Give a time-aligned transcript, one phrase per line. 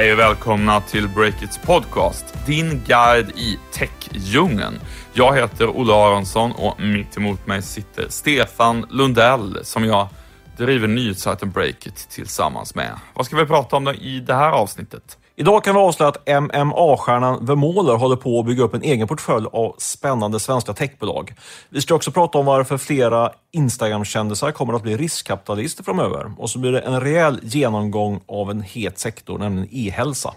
[0.00, 4.80] Hej och välkomna till Breakits podcast, din guide i techdjungeln.
[5.12, 10.08] Jag heter Olle Aronsson och mitt emot mig sitter Stefan Lundell som jag
[10.56, 12.98] driver nyhetssajten Breakit tillsammans med.
[13.14, 15.18] Vad ska vi prata om i det här avsnittet?
[15.40, 19.46] Idag kan vi avslöja att MMA-stjärnan VemOler håller på att bygga upp en egen portfölj
[19.52, 21.34] av spännande svenska techbolag.
[21.68, 26.32] Vi ska också prata om varför flera Instagram-kändisar kommer att bli riskkapitalister framöver.
[26.38, 30.34] Och så blir det en rejäl genomgång av en het sektor, nämligen e-hälsa.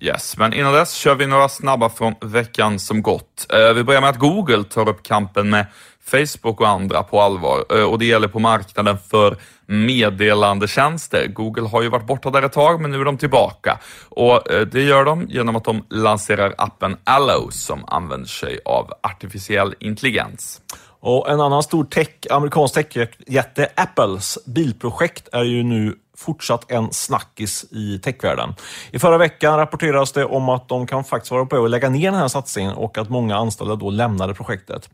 [0.00, 3.46] Yes, men innan dess kör vi några snabba från veckan som gått.
[3.52, 5.66] Eh, vi börjar med att Google tar upp kampen med
[6.06, 11.26] Facebook och andra på allvar eh, och det gäller på marknaden för meddelandetjänster.
[11.26, 13.78] Google har ju varit borta där ett tag, men nu är de tillbaka
[14.08, 18.92] och eh, det gör de genom att de lanserar appen Allo som använder sig av
[19.02, 20.60] artificiell intelligens.
[21.00, 27.64] Och en annan stor tech, amerikansk techjätte, Apples bilprojekt, är ju nu fortsatt en snackis
[27.70, 28.54] i techvärlden.
[28.90, 32.10] I förra veckan rapporterades det om att de kan faktiskt vara på att lägga ner
[32.10, 34.90] den här satsningen och att många anställda då lämnade projektet.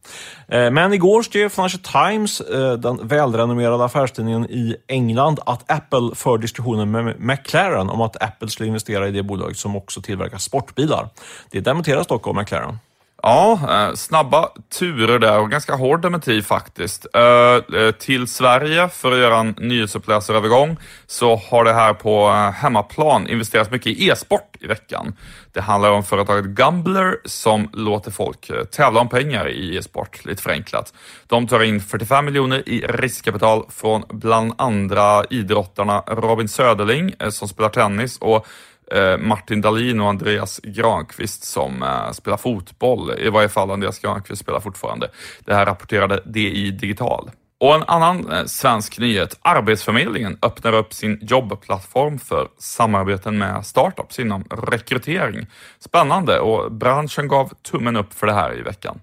[0.49, 6.39] Eh, men igår skrev Financial Times, eh, den välrenommerade affärstidningen i England, att Apple för
[6.39, 11.09] diskussioner med McLaren om att Apple skulle investera i det bolaget som också tillverkar sportbilar.
[11.51, 12.79] Det dementeras dock av McLaren.
[13.25, 17.07] Ja, eh, snabba turer där och ganska hård dementi faktiskt.
[17.15, 23.29] Eh, eh, till Sverige, för att göra en nyhetsuppläsarövergång, så har det här på hemmaplan
[23.29, 25.17] investerats mycket i e-sport i veckan.
[25.53, 30.95] Det handlar om företaget Gumbler som låter folk tävla om pengar i e-sport, lite förenklat.
[31.27, 37.69] De tar in 45 miljoner i riskkapital från bland andra idrottarna Robin Söderling som spelar
[37.69, 38.47] tennis och
[38.95, 43.11] Eh, Martin Dahlin och Andreas Granqvist som eh, spelar fotboll.
[43.19, 45.11] I varje fall Andreas Granqvist spelar fortfarande.
[45.45, 47.31] Det här rapporterade DI Digital.
[47.61, 49.39] Och en annan eh, svensk nyhet.
[49.43, 55.47] Arbetsförmedlingen öppnar upp sin jobbplattform för samarbeten med startups inom rekrytering.
[55.79, 59.01] Spännande och branschen gav tummen upp för det här i veckan.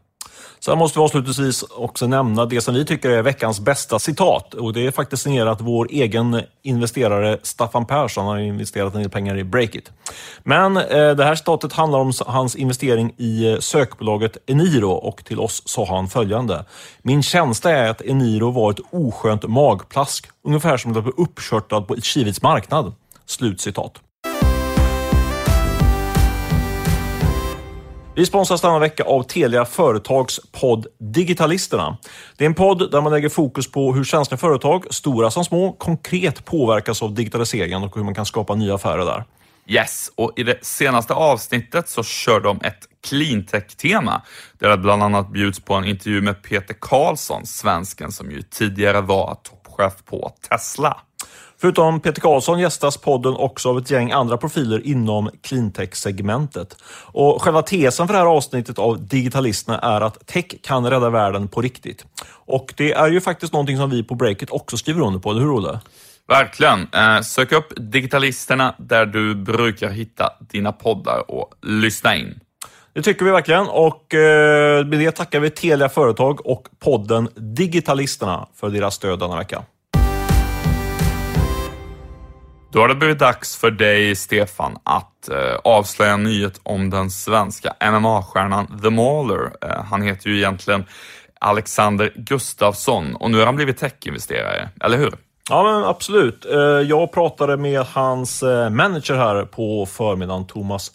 [0.59, 4.53] Sen måste vi avslutningsvis också nämna det som vi tycker är veckans bästa citat.
[4.53, 8.25] Och Det är faktiskt signerat vår egen investerare Staffan Persson.
[8.25, 9.91] Han har investerat en del pengar i Breakit.
[10.43, 15.39] Men eh, det här citatet handlar om hans investering i eh, sökbolaget Eniro och till
[15.39, 16.65] oss sa han följande.
[17.01, 20.27] Min känsla är att Eniro var ett oskönt magplask.
[20.43, 22.93] Ungefär som att bli uppkörtad på Kiviks marknad.
[23.25, 24.01] Slutcitat.
[28.19, 31.97] Vi sponsras denna vecka av Telia Företags podd Digitalisterna.
[32.37, 35.71] Det är en podd där man lägger fokus på hur svenska företag, stora som små,
[35.71, 39.23] konkret påverkas av digitaliseringen och hur man kan skapa nya affärer där.
[39.67, 44.21] Yes, och i det senaste avsnittet så kör de ett cleantech-tema
[44.59, 49.01] där det bland annat bjuds på en intervju med Peter Karlsson, svensken som ju tidigare
[49.01, 50.97] var toppchef på Tesla.
[51.61, 56.77] Förutom Peter Karlsson gästas podden också av ett gäng andra profiler inom cleantech-segmentet.
[57.05, 61.47] Och själva tesen för det här avsnittet av Digitalisterna är att tech kan rädda världen
[61.47, 62.05] på riktigt.
[62.29, 65.41] Och det är ju faktiskt någonting som vi på Breakit också skriver under på, eller
[65.41, 65.79] hur Olle?
[66.27, 66.87] Verkligen.
[66.93, 72.39] Eh, sök upp Digitalisterna där du brukar hitta dina poddar och lyssna in.
[72.93, 78.47] Det tycker vi verkligen och eh, med det tackar vi Telia Företag och podden Digitalisterna
[78.55, 79.63] för deras stöd denna vecka.
[82.71, 87.09] Då har det blivit dags för dig, Stefan, att eh, avslöja en nyhet om den
[87.09, 89.51] svenska MMA-stjärnan The Mauler.
[89.61, 90.85] Eh, han heter ju egentligen
[91.39, 95.13] Alexander Gustafsson och nu har han blivit techinvesterare, eller hur?
[95.49, 96.45] Ja, men absolut.
[96.45, 100.91] Eh, jag pratade med hans eh, manager här på förmiddagen, Thomas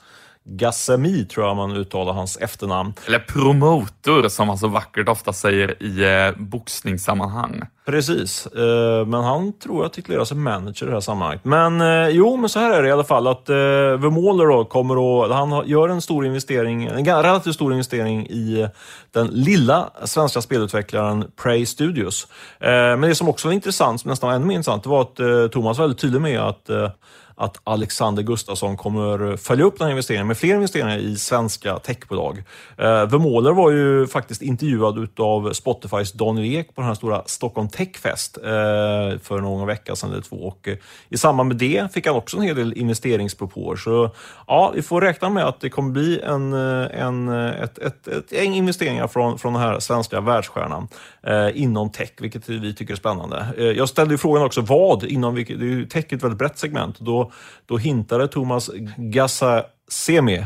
[0.47, 2.95] Gassemi tror jag man uttalar hans efternamn.
[3.07, 7.63] Eller promotor som man så vackert ofta säger i eh, boxningssammanhang.
[7.87, 11.45] Precis, eh, men han tror jag titulerar sig manager i det här sammanhanget.
[11.45, 14.65] Men eh, jo, men så här är det i alla fall att eh, Vermåler då
[14.65, 18.69] kommer att, han gör en stor investering, en relativt stor investering i
[19.11, 22.29] den lilla svenska spelutvecklaren Prey Studios.
[22.61, 25.79] Eh, men det som också var intressant, nästan ännu mer intressant, var att eh, Thomas
[25.79, 26.91] var väldigt tydlig med att eh,
[27.37, 31.79] att Alexander Gustafsson kommer eh, följa upp den här investeringen med fler investeringar i svenska
[31.79, 32.39] techbolag.
[32.79, 37.69] Eh, Vermåler var ju faktiskt intervjuad av Spotifys Daniel Ek på den här stora Stockholm
[37.69, 38.43] Techfest eh,
[39.23, 40.37] för någon vecka sedan eller två.
[40.37, 40.77] Och eh,
[41.09, 43.77] I samband med det fick han också en hel del investeringspropåer.
[43.77, 44.11] Så
[44.47, 48.09] ja, vi får räkna med att det kommer bli en, eh, en, eh, ett, ett,
[48.09, 50.89] ett gäng investeringar från, från den här svenska världsstjärnan
[51.23, 53.47] eh, inom tech, vilket vi tycker är spännande.
[53.77, 56.39] Jag ställde ju frågan också vad inom vilket, det är ju tech är ett väldigt
[56.39, 57.01] brett segment.
[57.01, 57.24] Då
[57.67, 60.45] då, hintade Thomas Gassasemi,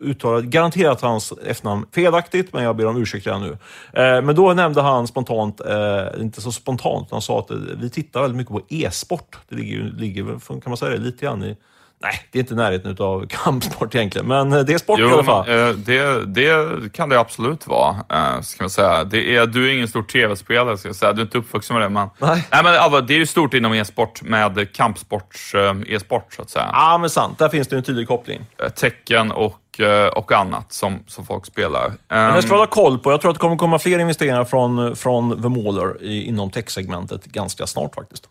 [0.00, 3.50] uttalat, garanterat hans efternamn felaktigt, men jag ber om ursäkt redan nu.
[3.92, 7.50] Eh, men då nämnde han spontant, eh, inte så spontant, han sa att
[7.80, 9.38] vi tittar väldigt mycket på e-sport.
[9.48, 11.56] Det ligger, ligger kan man säga, det, lite grann i
[12.00, 15.24] Nej, det är inte närheten av kampsport egentligen, men det är sport jo, i alla
[15.24, 15.48] fall.
[15.48, 19.04] Eh, det, det kan det absolut vara, eh, ska man säga.
[19.04, 21.12] Det är, du är ingen stor tv-spelare, ska jag säga.
[21.12, 22.08] Du är inte uppvuxen med det, men...
[22.18, 22.48] Nej.
[22.52, 25.54] Nej, men alltså, det är ju stort inom e-sport med kampsports
[25.86, 26.70] e-sport, så att säga.
[26.72, 27.38] Ja, men sant.
[27.38, 28.46] Där finns det en tydlig koppling.
[28.76, 29.80] Tecken och,
[30.12, 31.92] och annat som, som folk spelar.
[32.08, 33.10] Men det ska vi hålla koll på.
[33.10, 37.24] Jag tror att det kommer komma fler investeringar från, från The Mauler i, inom techsegmentet
[37.24, 38.28] ganska snart faktiskt.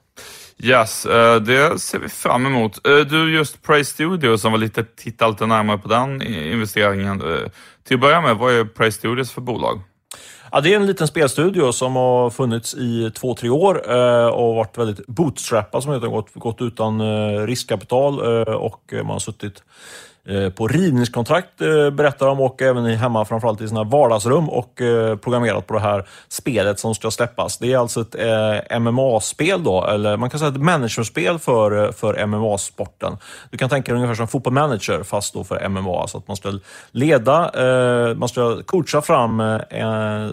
[0.63, 2.87] Yes, eh, det ser vi fram emot.
[2.87, 7.21] Eh, du, just Prey Studios som var lite, titta lite närmare på den investeringen.
[7.21, 7.49] Eh,
[7.83, 9.81] till att börja med, vad är Prey Studios för bolag?
[10.51, 13.75] Ja, det är en liten spelstudio som har funnits i två, tre år
[14.31, 17.01] och varit väldigt bootstrappad, som heter, gått, gått utan
[17.47, 19.63] riskkapital och man har suttit
[20.29, 25.15] Eh, på rivningskontrakt eh, berättar de och även hemma framförallt i sina vardagsrum och eh,
[25.15, 27.57] programmerat på det här spelet som ska släppas.
[27.57, 28.15] Det är alltså ett
[28.81, 33.17] MMA-spel då, eller man kan säga ett managerspel för, för MMA-sporten.
[33.51, 36.37] Du kan tänka dig ungefär som fotboll manager fast då för MMA, alltså att man
[36.37, 36.59] ska
[36.91, 37.51] leda,
[38.15, 39.39] man ska coacha fram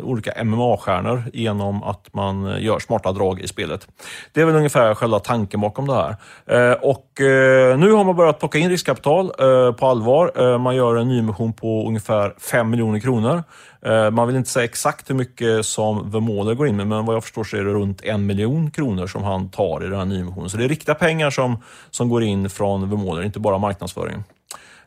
[0.03, 3.89] olika MMA-stjärnor genom att man gör smarta drag i spelet.
[4.33, 6.17] Det är väl ungefär själva tanken bakom det här.
[6.85, 7.07] Och
[7.79, 9.33] nu har man börjat plocka in riskkapital
[9.79, 10.33] på på allvar.
[10.37, 13.43] Eh, man gör en nyemission på ungefär 5 miljoner kronor.
[13.87, 17.17] Eh, man vill inte säga exakt hur mycket som Vermåler går in med, men vad
[17.17, 20.05] jag förstår så är det runt en miljon kronor som han tar i den här
[20.05, 20.51] nyemissionen.
[20.51, 21.59] Så det är riktiga pengar som,
[21.91, 24.25] som går in från Vermåler, inte bara marknadsföringen.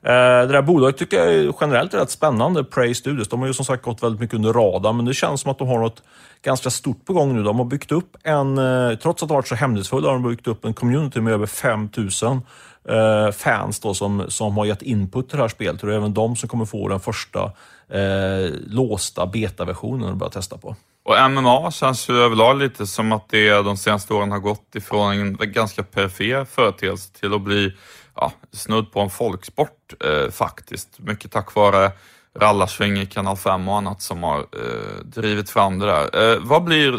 [0.03, 3.27] Eh, det där bolaget tycker jag är generellt rätt spännande, Prey Studios.
[3.27, 5.59] De har ju som sagt gått väldigt mycket under radarn, men det känns som att
[5.59, 6.03] de har något
[6.43, 7.43] ganska stort på gång nu.
[7.43, 10.47] De har byggt upp en, eh, trots att de varit så hemlighetsfulla, har de byggt
[10.47, 12.41] upp en community med över 5000
[12.89, 15.81] eh, fans då som, som har gett input till det här spelet.
[15.81, 17.43] Och det är även de som kommer få den första
[17.89, 20.75] eh, låsta betaversionen att börja testa på.
[21.03, 25.11] Och MMA känns ju överlag lite som att det de senaste åren har gått ifrån
[25.11, 27.73] en ganska perifer företeelse till att bli
[28.17, 30.99] ja, snudd på en folksport eh, faktiskt.
[30.99, 31.91] Mycket tack vare
[32.39, 36.33] rallarsving i Kanal 5 och annat som har eh, drivit fram det där.
[36.33, 36.91] Eh, vad blir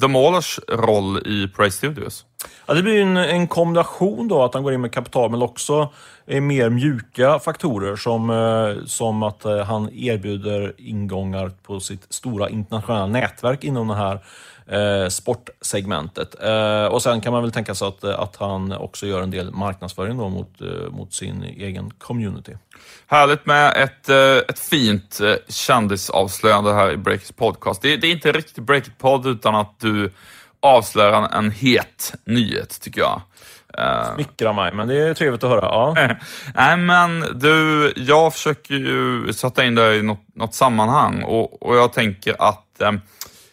[0.00, 2.24] The Maulers roll i Prey Studios?
[2.66, 5.92] Ja, det blir en, en kombination då, att han går in med kapital, men också
[6.26, 12.48] är mer mjuka faktorer som, eh, som att eh, han erbjuder ingångar på sitt stora
[12.48, 14.20] internationella nätverk inom den här
[14.68, 16.42] eh, sportsegmentet.
[16.42, 19.50] Eh, och sen kan man väl tänka sig att, att han också gör en del
[19.50, 22.52] marknadsföring då mot, eh, mot sin egen community.
[23.06, 24.08] Härligt med ett,
[24.50, 27.82] ett fint kändisavslöjande här i Breakits podcast.
[27.82, 30.10] Det, det är inte riktigt Breakit-podd utan att du
[30.60, 33.20] avslöjar en, het nyhet, tycker jag.
[34.14, 35.64] Smickrar mig, men det är trevligt att höra.
[35.64, 36.16] Ja.
[36.54, 41.76] Nej, men du, jag försöker ju sätta in det i något, något sammanhang och, och
[41.76, 42.92] jag tänker att eh,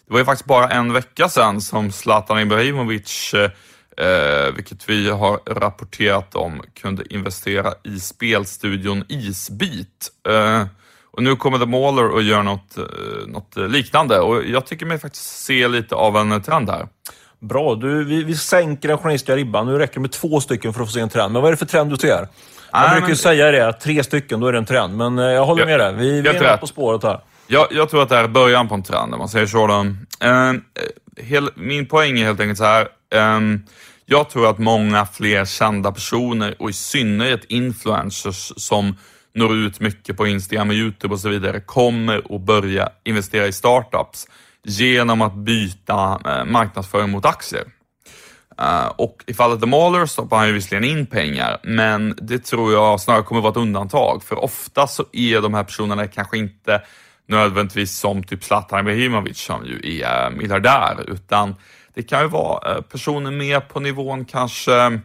[0.08, 5.40] det var ju faktiskt bara en vecka sedan som Zlatan Ibrahimovic, eh, vilket vi har
[5.46, 10.12] rapporterat om, kunde investera i spelstudion Isbit.
[10.30, 10.64] Eh,
[11.12, 12.78] och nu kommer The Mauler och gör något,
[13.28, 16.88] något liknande och jag tycker mig faktiskt se lite av en trend här.
[17.40, 19.66] Bra, du, vi, vi sänker den journalistiska ribban.
[19.66, 21.34] Nu räcker det med två stycken för att få se en trend.
[21.34, 22.28] Men vad är det för trend du ser?
[22.72, 24.98] Man Nej, brukar ju säga det, att tre stycken, då är det en trend.
[24.98, 25.94] Men eh, jag håller med dig.
[25.94, 27.20] Vi, vi är på spåret här.
[27.48, 29.68] Jag, jag tror att det här är början på en trend, om man säger så.
[29.68, 29.74] Då.
[30.20, 32.88] Ehm, eh, hel, min poäng är helt enkelt så här.
[33.16, 33.60] Ehm,
[34.06, 38.96] jag tror att många fler kända personer och i synnerhet influencers som
[39.34, 43.52] når ut mycket på Instagram och YouTube och så vidare kommer att börja investera i
[43.52, 44.28] startups
[44.64, 47.64] genom att byta eh, marknadsföring mot aktier.
[48.62, 52.74] Eh, och i fallet The Mauler stoppar han ju visserligen in pengar, men det tror
[52.74, 54.24] jag snarare kommer vara ett undantag.
[54.24, 56.82] För ofta så är de här personerna kanske inte
[57.28, 61.56] nödvändigtvis som typ Zlatan Ibrahimovic som ju är miljardär, utan
[61.94, 65.00] det kan ju vara eh, personer mer på nivån kanske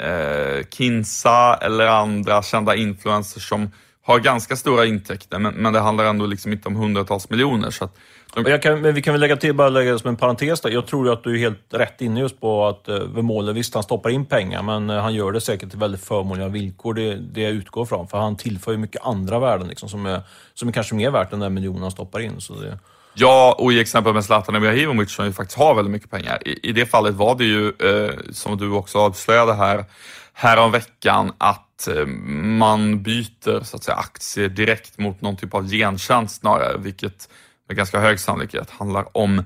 [0.00, 3.70] eh, Kinsa eller andra kända influencers som
[4.02, 7.70] har ganska stora intäkter, men, men det handlar ändå liksom inte om hundratals miljoner.
[7.70, 7.96] Så att
[8.36, 10.70] jag kan, men vi kan väl lägga till, bara lägga det som en parentes där.
[10.70, 13.74] Jag tror ju att du är helt rätt inne just på att eh, Vemola, visst
[13.74, 16.94] han stoppar in pengar, men eh, han gör det säkert till väldigt förmånliga villkor.
[16.94, 18.08] Det, det jag utgår från.
[18.08, 20.20] För han tillför ju mycket andra värden liksom, som, är,
[20.54, 22.40] som är kanske mer värt än den miljonen han stoppar in.
[22.40, 22.78] Så det,
[23.16, 26.48] Ja, och i exempel med Zlatan Ibrahimovic som ju faktiskt har väldigt mycket pengar.
[26.48, 29.84] I, i det fallet var det ju, eh, som du också avslöjade här,
[30.32, 35.68] häromveckan, veckan att eh, man byter så att säga, aktier direkt mot någon typ av
[35.68, 37.28] gentjänst snarare, vilket
[37.68, 39.38] med ganska hög sannolikhet handlar om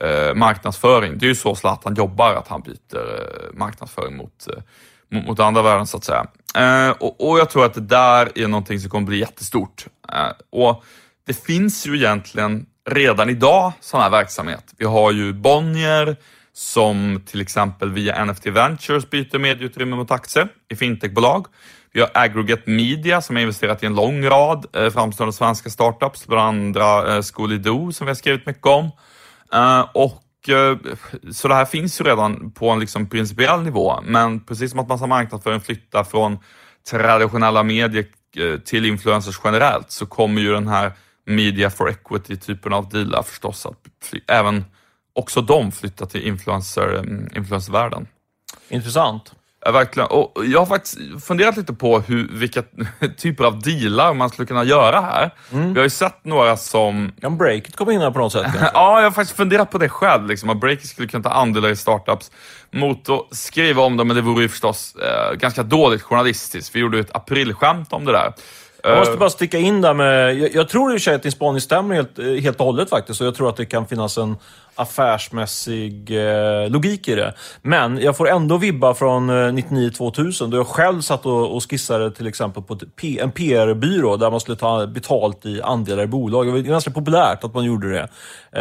[0.00, 1.18] eh, marknadsföring.
[1.18, 5.62] Det är ju så Zlatan jobbar, att han byter eh, marknadsföring mot, eh, mot, andra
[5.62, 6.26] värden så att säga.
[6.54, 9.86] Eh, och, och jag tror att det där är någonting som kommer bli jättestort.
[10.12, 10.84] Eh, och
[11.26, 14.74] det finns ju egentligen redan idag sån här verksamhet.
[14.78, 16.16] Vi har ju Bonnier
[16.56, 21.46] som till exempel via NFT Ventures byter medieutrymme mot aktier i fintechbolag.
[21.92, 26.26] Vi har Aggregate Media som har investerat i en lång rad eh, framstående svenska startups,
[26.26, 28.90] bland andra eh, Schoolido som vi har skrivit mycket om.
[29.52, 30.76] Eh, och eh,
[31.32, 34.88] så det här finns ju redan på en liksom principiell nivå, men precis som att
[34.88, 36.38] massa marknadsföring flyttar från
[36.90, 40.92] traditionella medier eh, till influencers generellt så kommer ju den här
[41.26, 43.78] media for equity-typen av dealar förstås att
[44.10, 44.64] fly- även
[45.16, 48.06] också de flytta till influencer, mm, influencervärlden.
[48.68, 49.32] Intressant.
[49.64, 50.08] Ja, verkligen.
[50.08, 52.62] Och jag har faktiskt funderat lite på hur, vilka
[53.16, 55.30] typer av dealar man skulle kunna göra här.
[55.50, 57.12] Vi har ju sett några som...
[57.20, 58.46] Kan breaket komma in här på något sätt?
[58.74, 61.68] Ja, jag har faktiskt funderat på det själv, liksom, att Breaker skulle kunna ta andelar
[61.68, 62.30] i startups
[62.70, 66.74] mot att skriva om dem, men det vore ju förstås eh, ganska dåligt journalistiskt.
[66.74, 68.32] Vi gjorde ju ett aprilskämt om det där.
[68.82, 70.38] Jag måste Eh, bara sticka in där med...
[70.38, 72.66] Jag, jag tror i och för sig att din spaning stämmer helt, eh, helt och
[72.66, 73.20] hållet faktiskt.
[73.20, 74.36] Och jag tror att det kan finnas en
[74.76, 77.34] affärsmässig eh, logik i det.
[77.62, 82.10] Men jag får ändå vibba från eh, 99-2000 då jag själv satt och, och skissade
[82.10, 86.46] till exempel på P, en PR-byrå där man skulle ta betalt i andelar i bolag.
[86.46, 88.08] Det var ganska populärt att man gjorde det.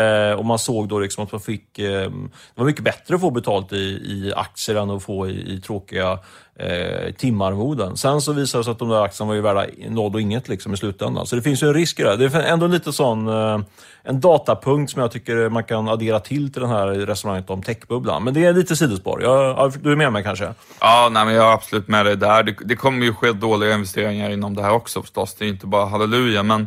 [0.02, 1.80] Eh, och man såg då liksom att man fick...
[1.80, 5.54] Eh, det var mycket bättre att få betalt i, i aktier än att få i,
[5.54, 6.20] i tråkiga
[6.60, 7.98] eh, timarvoden.
[7.98, 10.48] Sen så visade det sig att de där aktierna var ju värda noll och inget
[10.48, 11.26] liksom i slutändan.
[11.26, 12.16] Så det finns ju en risk i det.
[12.16, 13.60] Det är ändå lite sån, eh,
[14.04, 18.24] en datapunkt som jag tycker man kan addera till till den här resonemanget om techbubblan.
[18.24, 19.24] Men det är lite sidospår.
[19.24, 20.54] Jag, ja, du är med mig kanske?
[20.80, 22.44] Ja, nej, men jag är absolut med dig där.
[22.44, 25.36] Det, det kommer ju ske dåliga investeringar inom det här också förstås.
[25.36, 26.62] Det är inte bara halleluja, men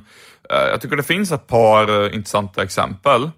[0.51, 3.31] eh, jag tycker det finns ett par eh, intressanta exempel.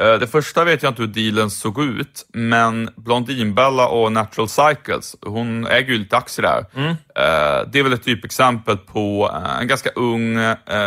[0.00, 5.16] Eh, det första vet jag inte hur dealen såg ut, men Blondinbella och Natural Cycles,
[5.26, 6.58] hon äger ju lite aktier där.
[6.88, 10.38] Eh, det är väl ett typexempel på eh, en ganska ung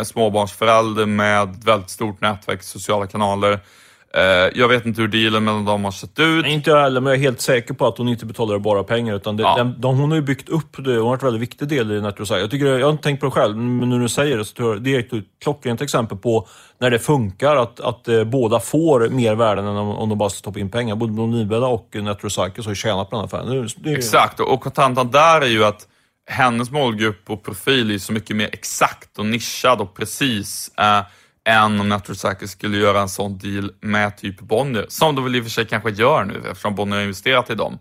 [0.04, 3.60] småbarnsförälder med väldigt stort nätverk sociala kanaler.
[4.18, 4.24] Eh,
[4.56, 6.46] jag vet inte hur dealen mellan dem har sett ut.
[6.46, 9.16] Inte jag heller, men jag är helt säker på att hon inte betalar bara pengar.
[9.16, 9.56] Utan det, Ja.
[9.58, 10.92] den, de, hon har ju byggt upp det.
[10.92, 12.30] Hon har varit en väldigt viktig del i Cycles.
[12.30, 14.46] Jag, tycker, jag har inte tänkt på det själv, men nu när du säger det
[14.46, 16.48] så tror jag det är ett klockrent exempel på
[16.80, 20.30] när det funkar att, att eh, båda får mer värden än om, om de bara
[20.30, 20.96] stoppar in pengar.
[20.96, 23.50] Både Blondinbella och Natural Cycles har ju tjänat på den affären.
[23.50, 25.88] Det, det, Exakt, och och kontantan där är ju att
[26.30, 31.02] hennes målgrupp och profil är så mycket mer exakt och nischad och precis eh,
[31.46, 34.86] än om Cycles skulle göra en sån deal med typ Bonnier.
[34.90, 37.56] Som de väl i och för sig kanske gör nu eftersom Bonnier har investerat i
[37.56, 37.80] dem.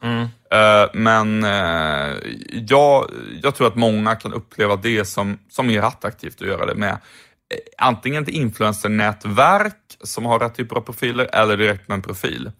[0.50, 2.16] Eh, men eh,
[2.52, 3.10] jag,
[3.42, 6.92] jag tror att många kan uppleva det som, som mer attraktivt att göra det med.
[6.92, 6.96] Eh,
[7.78, 12.50] Antingen ett influencernätverk som har rätt typer av profiler eller direkt med en profil.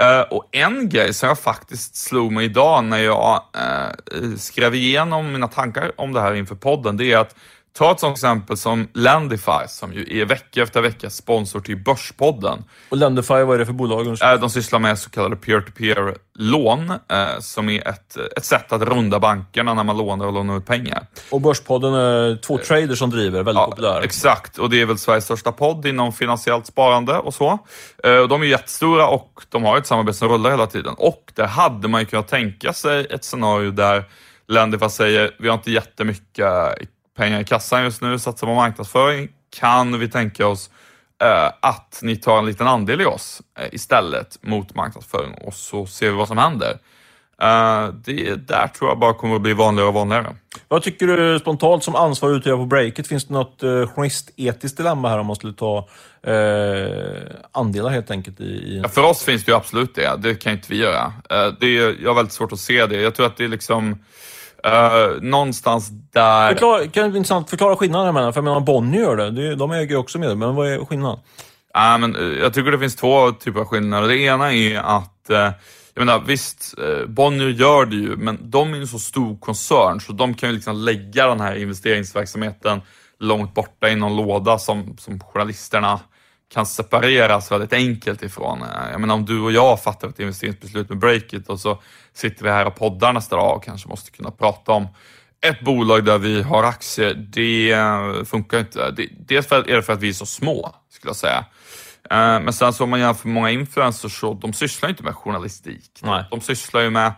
[0.00, 5.32] Eh, och en grej som jag faktiskt slog mig idag när jag eh, skrev igenom
[5.32, 7.34] mina tankar om det här inför podden, det är att
[7.78, 12.64] ta ett sånt exempel som Lendify som ju är vecka efter vecka sponsor till Börspodden.
[12.88, 14.06] och Lendify, vad är det för bolag?
[14.06, 19.18] Eh, de sysslar med så kallade peer-to-peer-lån eh, som är ett, ett sätt att runda
[19.18, 21.06] bankerna när man lånar och lånar ut pengar.
[21.30, 24.02] Och Börspodden är två traders som driver, väldigt populära.
[24.02, 27.58] Exakt, och det är väl Sveriges största podd inom finansiellt sparande och så.
[28.04, 30.94] Eh, De är jättestora och de har ett samarbete som rullar hela tiden.
[30.98, 34.04] Och där hade man ju kunnat tänka sig ett scenario där
[34.48, 36.46] Lendify säger, vi har inte jättemycket
[37.18, 39.28] pengar i kassan just nu, satsar på marknadsföring.
[39.50, 40.70] Kan vi tänka oss
[41.22, 45.86] eh, att ni tar en liten andel i oss eh, istället mot marknadsföring och så
[45.86, 46.78] ser vi vad som händer.
[47.42, 50.36] Eh, det där tror jag bara kommer att bli vanligare och vanligare.
[50.68, 53.06] Vad tycker du spontant som ansvarig utgivare på Breakit?
[53.08, 55.88] Finns det något eh, journalistetiskt dilemma här om man skulle ta
[56.22, 57.22] eh,
[57.52, 58.44] andelar helt enkelt i...
[58.44, 58.80] i...
[58.82, 60.16] Ja, för oss finns det ju absolut det.
[60.18, 61.12] Det kan inte vi göra.
[61.30, 63.00] Eh, Det är, jag har väldigt svårt att se det.
[63.00, 63.98] Jag tror att det är liksom
[64.64, 66.48] eh, någonstans där...
[66.48, 69.90] Förklara, kan det intressant förklara skillnaden mellan, för jag menar Bonnier gör det, de äger
[69.90, 71.18] ju också med men vad är skillnaden?
[71.74, 74.08] Ja, men, eh, jag tycker det finns två typer av skillnader.
[74.08, 75.50] Det ena är att eh,
[75.94, 76.74] jag menar, visst,
[77.06, 80.48] Bonnier gör det ju, men de är ju en så stor koncern så de kan
[80.48, 82.80] ju liksom lägga den här investeringsverksamheten
[83.20, 86.00] långt borta i någon låda som, som journalisterna
[86.54, 88.62] kan separeras väldigt enkelt ifrån.
[88.62, 91.82] Eh, Jag menar om du och jag fattar ett investeringsbeslut med Breakit och så
[92.14, 94.88] sitter vi här och poddar nästa dag och kanske måste kunna prata om
[95.40, 98.90] ett bolag där vi har aktier, det eh, funkar inte.
[98.90, 101.44] Det, dels är det för att vi är så små, skulle jag säga.
[102.10, 105.90] Eh, Men sen så om man jämför många influencers så de sysslar inte med journalistik.
[106.02, 106.24] Nej.
[106.30, 107.12] De sysslar ju med,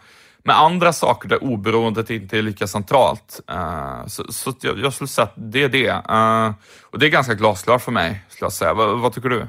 [0.45, 3.41] med andra saker där oberoendet inte är lika centralt.
[3.51, 5.91] Uh, Så, så jag, jag skulle säga att det är det.
[5.91, 6.55] Uh,
[6.91, 8.75] Och det är ganska glasklart för mig, skulle jag säga.
[8.75, 9.47] Vad, vad tycker du?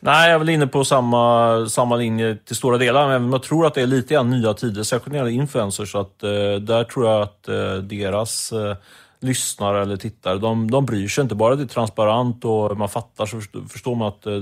[0.00, 3.66] Nej, jag är väl inne på samma, samma linje till stora delar, men jag tror
[3.66, 5.92] att det är lite grann nya tider, särskilt när det gäller influencers.
[5.92, 8.76] Så att, eh, där tror jag att eh, deras eh,
[9.20, 11.34] lyssnare eller tittare, de, de bryr sig inte.
[11.34, 14.32] Bara det är transparent och man fattar så förstår, man att eh,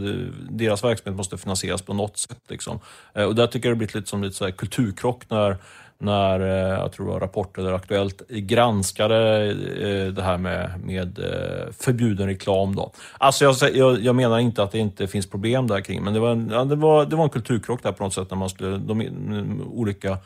[0.51, 2.43] deras verksamhet måste finansieras på något sätt.
[2.49, 2.81] Liksom.
[3.15, 5.57] Och där tycker jag det har blivit lite som lite så här kulturkrock när
[6.05, 11.19] när, eh, jag tror det var Rapport eller Aktuellt, granskade eh, det här med, med
[11.19, 12.77] eh, förbjuden reklam.
[12.77, 12.93] Då.
[13.19, 16.21] Alltså jag, jag, jag, menar inte att det inte finns problem där kring, men det
[16.21, 18.71] var en, det var, det var en kulturkrock där på något sätt när man skulle,
[18.71, 20.19] de, de olika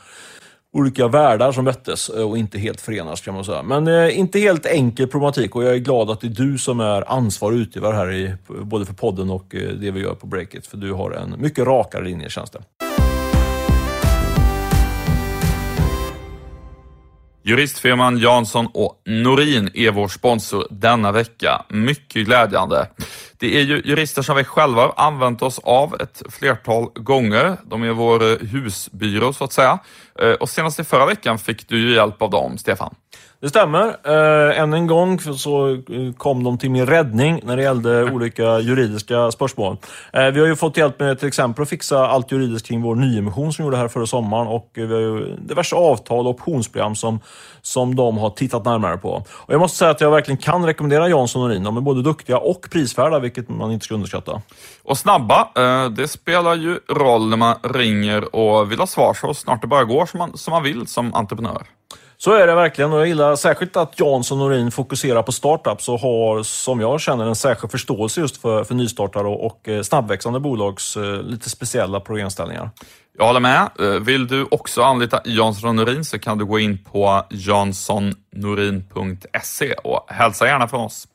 [0.73, 3.63] olika världar som möttes och inte helt förenas kan man säga.
[3.63, 6.81] Men eh, inte helt enkel problematik och jag är glad att det är du som
[6.81, 10.67] är ansvarig utgivare här i, både för podden och eh, det vi gör på Breakit.
[10.67, 12.59] För du har en mycket rakare linje känns det.
[17.49, 21.65] Juristfirman Jansson och Norin är vår sponsor denna vecka.
[21.69, 22.89] Mycket glädjande.
[23.39, 27.57] Det är ju jurister som vi själva har använt oss av ett flertal gånger.
[27.65, 29.79] De är vår husbyrå så att säga.
[30.21, 32.95] Eh, och senast i förra veckan fick du ju hjälp av dem, Stefan.
[33.41, 33.97] Det stämmer.
[34.05, 38.59] Äh, än en gång så eh, kom de till min räddning när det gällde olika
[38.59, 39.77] juridiska spörsmål.
[40.13, 42.95] Äh, vi har ju fått hjälp med till exempel att fixa allt juridiskt kring vår
[42.95, 46.95] nyemission som vi gjorde här förra sommaren och vi har ju diverse avtal och optionsprogram
[46.95, 47.21] som,
[47.63, 49.11] som de har tittat närmare på.
[49.29, 51.65] Och jag måste säga att jag verkligen kan rekommendera Jansson och Rin.
[51.65, 54.43] De är både duktiga och prisvärda, vilket man inte ska underskatta.
[54.83, 55.49] Och snabba,
[55.97, 59.85] det spelar ju roll när man ringer och vill ha svar så snart det bara
[59.85, 61.78] går som man, som man vill som entreprenör.
[62.21, 66.01] Så är det verkligen och jag gillar särskilt att Jansson Norin fokuserar på startups och
[66.01, 70.41] har, som jag känner, en särskild förståelse just för, för nystartare och, och eh, snabbväxande
[70.41, 72.71] bolags eh, lite speciella problemställningar.
[73.19, 73.71] Jag håller med.
[73.81, 80.07] Eh, vill du också anlita Jansson Norin så kan du gå in på janssonnorin.se och
[80.09, 81.09] hälsa gärna från oss.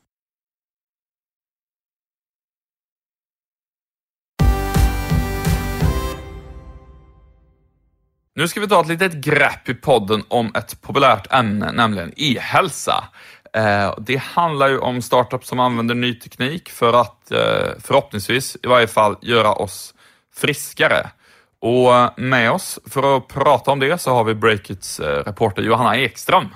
[8.36, 13.04] Nu ska vi ta ett litet grepp i podden om ett populärt ämne, nämligen e-hälsa.
[13.52, 17.38] Eh, det handlar ju om startups som använder ny teknik för att eh,
[17.78, 19.94] förhoppningsvis i varje fall göra oss
[20.34, 21.10] friskare.
[21.60, 25.96] Och med oss för att prata om det så har vi Breakits eh, reporter Johanna
[25.96, 26.48] Ekström.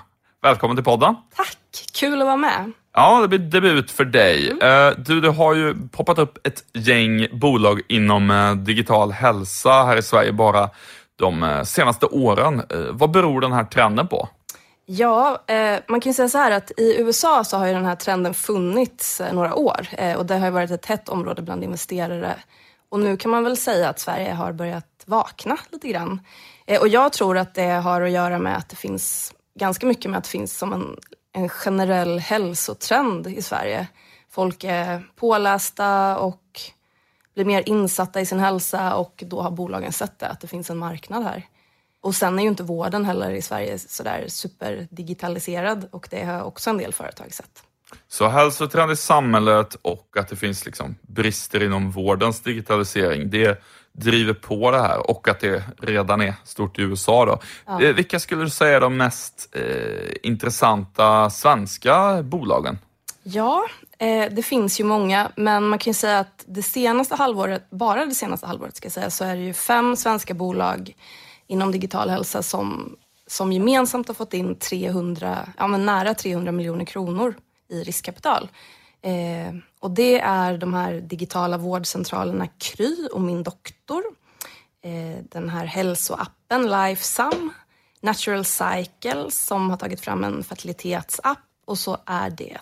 [0.42, 1.16] Välkommen till podden.
[1.36, 1.56] Tack,
[2.00, 2.72] kul att vara med.
[2.94, 4.50] Ja, det blir debut för dig.
[4.50, 4.94] Mm.
[4.98, 10.32] Du, det har ju poppat upp ett gäng bolag inom digital hälsa här i Sverige
[10.32, 10.70] bara
[11.18, 12.62] de eh, senaste åren.
[12.70, 14.28] Eh, vad beror den här trenden på?
[14.86, 17.84] Ja, eh, man kan ju säga så här att i USA så har ju den
[17.84, 22.34] här trenden funnits eh, några år och det har varit ett hett område bland investerare.
[22.90, 26.20] Och nu kan man väl säga att Sverige har börjat vakna lite grann.
[26.80, 30.18] och jag tror att det har att göra med att det finns ganska mycket med
[30.18, 30.96] att det finns som en,
[31.32, 33.86] en generell hälsotrend i Sverige.
[34.30, 36.60] Folk är pålästa och
[37.38, 40.70] blir mer insatta i sin hälsa och då har bolagen sett det, att det finns
[40.70, 41.46] en marknad här.
[42.00, 46.70] Och sen är ju inte vården heller i Sverige sådär superdigitaliserad och det har också
[46.70, 47.62] en del företag sett.
[48.08, 54.34] Så hälsotrend i samhället och att det finns liksom brister inom vårdens digitalisering, det driver
[54.34, 57.24] på det här och att det redan är stort i USA.
[57.26, 57.40] Då.
[57.66, 57.82] Ja.
[57.82, 62.78] Eh, vilka skulle du säga är de mest eh, intressanta svenska bolagen?
[63.22, 63.68] Ja,
[63.98, 68.06] Eh, det finns ju många, men man kan ju säga att det senaste halvåret, bara
[68.06, 70.94] det senaste halvåret ska jag säga, så är det ju fem svenska bolag
[71.46, 76.84] inom digital hälsa som, som gemensamt har fått in 300, ja, men nära 300 miljoner
[76.84, 77.34] kronor
[77.68, 78.48] i riskkapital.
[79.02, 84.02] Eh, och det är de här digitala vårdcentralerna Kry och Min doktor.
[84.84, 87.52] Eh, den här hälsoappen Lifesum,
[88.00, 92.58] Natural Cycle som har tagit fram en fertilitetsapp och så är det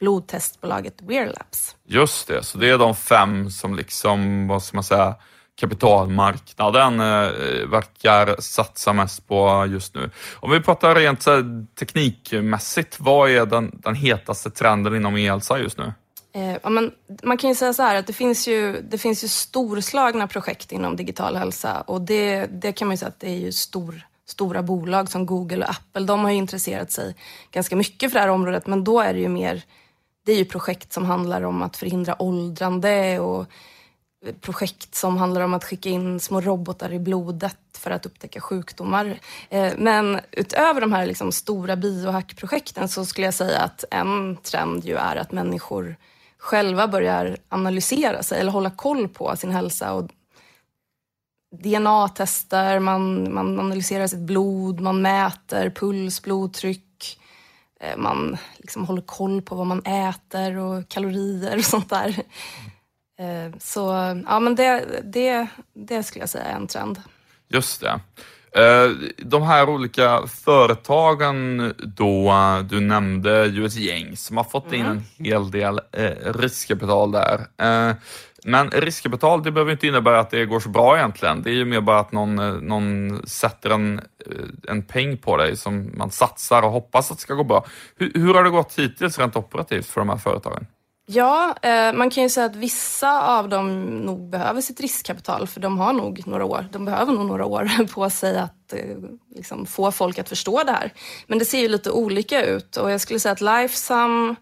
[0.00, 1.76] blodtestbolaget Wearlabs.
[1.84, 5.14] Just det, så det är de fem som liksom, vad ska man säga,
[5.56, 10.10] kapitalmarknaden eh, verkar satsa mest på just nu.
[10.34, 15.58] Om vi pratar rent så här, teknikmässigt, vad är den, den hetaste trenden inom e-hälsa
[15.58, 15.92] just nu?
[16.34, 19.24] Eh, ja, men man kan ju säga så här att det finns ju, det finns
[19.24, 23.30] ju storslagna projekt inom digital hälsa och det, det kan man ju säga att det
[23.30, 26.06] är ju stor, stora bolag som Google och Apple.
[26.06, 27.16] De har ju intresserat sig
[27.50, 29.62] ganska mycket för det här området men då är det ju mer
[30.24, 33.46] det är ju projekt som handlar om att förhindra åldrande och
[34.40, 39.18] projekt som handlar om att skicka in små robotar i blodet för att upptäcka sjukdomar.
[39.50, 44.84] Eh, men utöver de här liksom stora biohackprojekten så skulle jag säga att en trend
[44.84, 45.96] ju är att människor
[46.38, 50.10] själva börjar analysera sig eller hålla koll på sin hälsa och
[51.62, 57.23] DNA-tester, man, man analyserar sitt blod, man mäter puls, blodtryck, Eh,
[57.96, 62.08] man liksom håller koll på vad man äter och kalorier och sånt där.
[63.18, 63.80] Eh, så
[64.26, 67.02] ja, men det, det, det skulle jag säga är en trend.
[67.48, 68.00] Just det.
[68.56, 72.32] Eh, de här olika företagen då,
[72.70, 74.96] du nämnde ju ett gäng som har fått in Mm.
[75.18, 77.46] en hel del eh, riskkapital där.
[78.46, 81.42] Men riskkapital, det behöver inte innebära att det går så bra egentligen.
[81.42, 85.36] Det är ju mer bara att någon, eh, någon sätter en, eh, en peng på
[85.36, 87.64] dig som man satsar och hoppas att det ska gå bra.
[87.96, 90.66] Hur, hur har det gått hittills rent operativt för de här företagen?
[91.06, 95.60] Ja, eh, man kan ju säga att vissa av dem nog behöver sitt riskkapital för
[95.60, 98.96] de har nog några år, de behöver nog några år på sig att eh,
[99.34, 100.92] liksom få folk att förstå det här.
[101.26, 104.36] Men det ser ju lite olika ut och jag skulle säga att Lifesum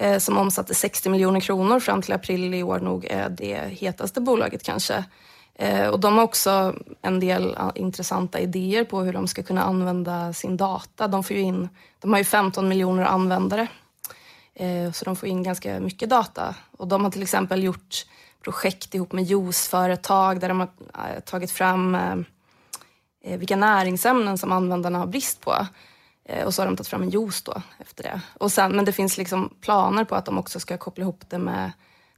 [0.00, 4.20] Eh, som omsatte 60 miljoner kronor fram till april i år nog är det hetaste
[4.20, 5.04] bolaget kanske.
[5.54, 10.32] Eh, och de har också en del intressanta idéer på hur de ska kunna använda
[10.32, 11.08] sin data.
[11.08, 13.66] De, får ju in, de har ju 15 miljoner användare
[14.54, 16.54] eh, Så de får in ganska mycket data.
[16.76, 18.06] Och de har till exempel gjort
[18.44, 21.96] projekt ihop med juiceföretag där de har tagit fram
[23.24, 25.66] vilka näringsämnen som användarna har brist på.
[26.30, 28.20] Eh, Och så har de tagit fram en juice då efter det.
[28.38, 31.38] Och sen, men det finns liksom planer på att de också ska koppla ihop det
[31.38, 31.72] med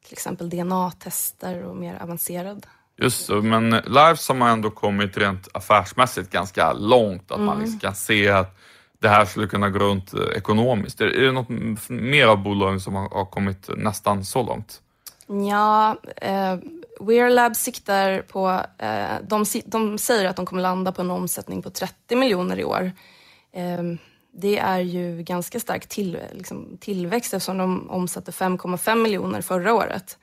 [0.04, 2.66] till exempel DNA-tester och mer avancerad.
[2.96, 7.32] Just så, men Lives har ändå kommit rent affärsmässigt ganska långt.
[7.32, 8.58] Att man liksom kan se att
[8.98, 11.00] det här skulle kunna gå runt eh, ekonomiskt.
[11.00, 14.80] Är, det något mer av bolagen som har, kommit nästan så långt?
[15.48, 16.56] Ja, eh,
[17.00, 18.60] Wear Lab siktar på...
[18.78, 22.64] Eh, de, de säger att de kommer landa på en omsättning på 30 miljoner i
[22.64, 22.92] år.
[23.52, 23.82] Eh,
[24.32, 30.18] det är ju ganska stark till, liksom, tillväxt eftersom de omsatte 5,5 miljoner förra året.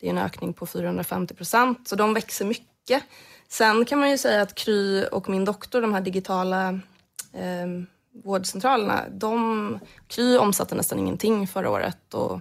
[0.00, 3.02] Det är en ökning på 450 procent, så de växer mycket.
[3.48, 6.68] Sen kan man ju säga att Kry och Min doktor, de här digitala
[7.32, 7.66] eh,
[8.24, 12.40] vårdcentralerna, de, Kry omsatte nästan ingenting förra året och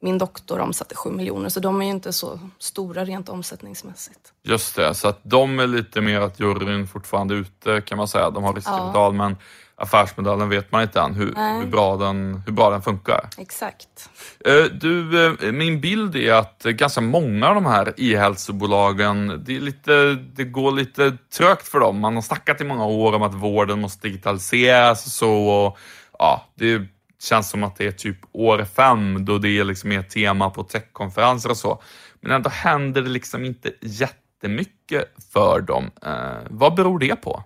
[0.00, 4.32] min doktor omsatte 7 miljoner, så de är ju inte så stora rent omsättningsmässigt.
[4.42, 8.30] Just det, så att de är lite mer att juryn fortfarande ute kan man säga.
[8.30, 9.36] De har riskkapital men
[9.82, 13.28] affärsmodellen vet man inte än hur, hur, bra, den, hur bra den funkar.
[13.38, 14.10] Exakt.
[14.44, 19.60] Eh, Du, eh, min bild är att ganska många av de här e-hälsobolagen, det, är
[19.60, 22.00] lite, det går lite trögt för dem.
[22.00, 25.32] Man har snackat i många år om att vården måste digitaliseras och så.
[25.48, 25.78] Och,
[26.18, 26.82] ja, det
[27.22, 30.62] känns som att det är typ år fem då det är liksom mer tema på
[30.62, 31.82] techkonferenser och så.
[32.20, 35.90] Men ändå händer det liksom inte jättemycket för dem.
[36.06, 37.44] Eh, vad beror det på?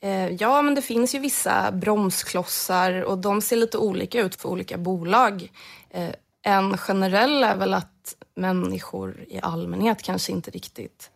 [0.00, 4.48] Eh, ja, men det finns ju vissa bromsklossar och de ser lite olika ut för
[4.48, 5.52] olika bolag.
[5.90, 6.10] Eh,
[6.42, 11.10] en generell är väl att människor i allmänhet kanske inte riktigt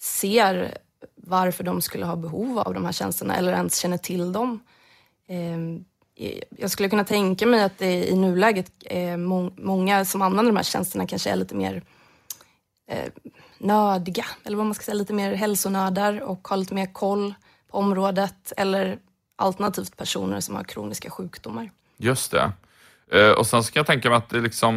[0.00, 0.78] ser
[1.14, 4.60] varför de skulle ha behov av de här tjänsterna eller ens känner till dem.
[5.28, 5.58] Eh,
[6.58, 9.16] jag skulle kunna tänka mig att det i nuläget är
[9.56, 11.82] många som använder de här tjänsterna kanske är lite mer
[13.58, 17.34] nördiga, eller vad man ska säga, lite mer hälsonördar och har lite mer koll
[17.76, 18.98] området eller
[19.36, 21.70] alternativt personer som har kroniska sjukdomar.
[21.96, 22.52] Just det.
[23.12, 24.76] Eh, Och sen så kan jag tänka mig att det liksom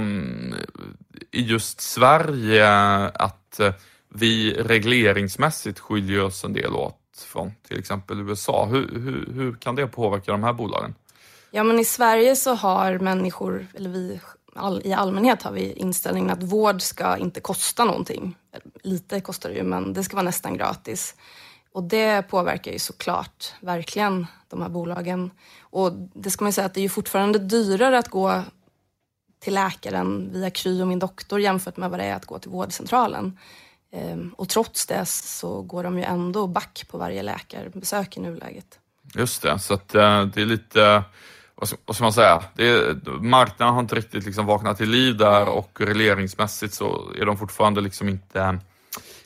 [1.32, 2.70] i just Sverige
[3.08, 3.74] att eh,
[4.10, 6.96] vi regleringsmässigt skiljer oss en del åt
[7.28, 8.66] från till exempel USA.
[8.66, 10.96] Hur, hur, hur kan det påverka de här bolagen?
[11.52, 14.20] Ja, men i Sverige så har människor, eller vi
[14.56, 18.36] all, i allmänhet har vi inställningen att vård ska inte kosta någonting.
[18.84, 21.16] Lite kostar det ju, men det ska vara nästan gratis.
[21.74, 25.32] Och det påverkar ju såklart verkligen de här bolagen.
[25.62, 28.44] Och det ska man ju säga att det är ju fortfarande dyrare att gå
[29.40, 32.52] till läkaren via Kry och min doktor jämfört med vad det är att gå till
[32.52, 33.38] vårdcentralen.
[33.92, 38.80] Ehm, och trots det så går de ju ändå back på varje läkarbesök i nuläget.
[39.16, 41.04] Just det, så att eh, det är lite,
[41.56, 44.90] vad ska, vad ska man säga, det är, marknaden har inte riktigt liksom vaknat till
[44.90, 48.60] liv där och regleringsmässigt så är de fortfarande liksom inte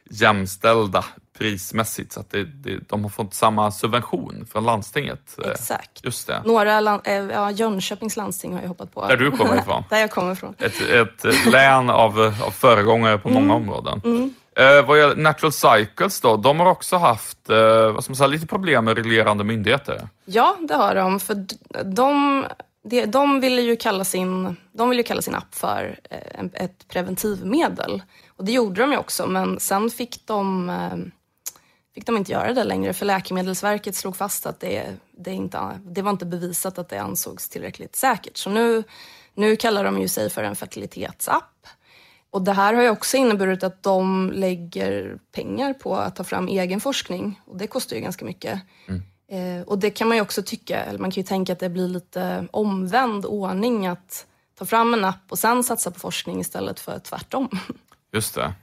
[0.09, 1.05] jämställda
[1.43, 5.39] prismässigt så att det, det, de har fått samma subvention från landstinget.
[5.45, 6.03] Eh, Exakt.
[6.05, 9.07] Just det, Några, lan- eh, ja, Jönköpings landsting har jag hoppat på.
[9.07, 9.83] där du kommer ifrån.
[9.89, 10.55] Där jag kommer ifrån.
[10.59, 10.81] Ett,
[11.25, 14.01] ett län av, av föregångare på många områden.
[14.03, 14.33] Mm.
[14.55, 18.27] Eh, vad gäller Natural Cycles då, de har också haft eh, vad ska man säga,
[18.27, 20.07] lite problem med reglerande myndigheter.
[20.25, 21.19] Ja, det har de.
[21.19, 21.45] För
[21.83, 22.45] de,
[22.83, 26.87] de, de ville ju kalla sin, de ville ju kalla sin app för eh, ett
[26.87, 28.01] preventivmedel.
[28.37, 30.97] Och det gjorde de ju också, men sen fick de, eh,
[31.93, 36.01] fick de inte göra det längre för Läkemedelsverket slog fast att det, det, inte, det
[36.01, 38.37] var inte bevisat att det ansågs tillräckligt säkert.
[38.37, 38.83] Så nu,
[39.33, 41.67] nu kallar de ju sig för en fertilitetsapp.
[42.29, 46.47] Och det här har ju också inneburit att de lägger pengar på att ta fram
[46.47, 48.61] egen forskning och det kostar ju ganska mycket.
[49.33, 51.69] Eh, och det kan man ju också tycka, eller man kan ju tänka att det
[51.69, 54.25] blir lite omvänd ordning att
[54.57, 57.49] ta fram en app och sen satsa på forskning istället för tvärtom.
[58.13, 58.53] Just det.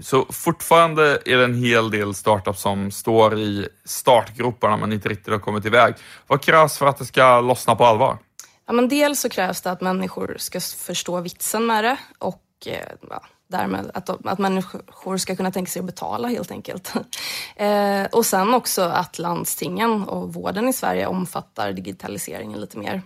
[0.00, 5.32] Så fortfarande är det en hel del startups som står i startgroparna men inte riktigt
[5.32, 5.94] har kommit iväg.
[6.26, 8.18] Vad krävs för att det ska lossna på allvar?
[8.66, 12.92] Ja, men dels så krävs det att människor ska förstå vitsen med det och eh,
[13.10, 16.92] ja, därmed att, att människor ska kunna tänka sig att betala helt enkelt.
[17.56, 23.02] eh, och sen också att landstingen och vården i Sverige omfattar digitaliseringen lite mer.